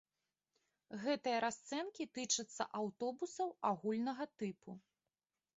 Гэтыя 1.03 1.41
расцэнкі 1.45 2.07
тычацца 2.15 2.63
аўтобусаў 2.81 3.55
агульнага 3.73 4.25
тыпу. 4.41 4.71